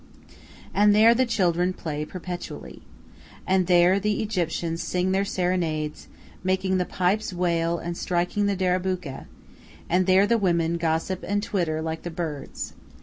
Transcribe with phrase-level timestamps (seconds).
[0.73, 2.81] And there the children play perpetually.
[3.45, 6.07] And there the Egyptians sing their serenades,
[6.43, 9.27] making the pipes wail and striking the derabukkeh;
[9.87, 12.73] and there the women gossip and twitter like the birds.